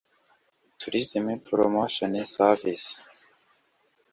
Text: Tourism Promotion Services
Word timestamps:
Tourism 0.79 1.25
Promotion 1.45 2.13
Services 2.35 2.87